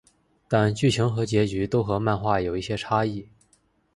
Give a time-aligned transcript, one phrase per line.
[0.47, 3.29] 但剧情和结局都和漫画有一些差异。